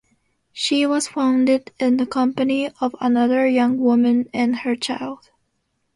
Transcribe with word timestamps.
She 0.51 0.87
was 0.87 1.09
found 1.09 1.47
in 1.77 1.97
the 1.97 2.07
company 2.07 2.71
of 2.81 2.95
another 2.99 3.45
young 3.47 3.77
woman 3.77 4.29
and 4.33 4.55
her 4.55 4.75
child. 4.75 5.29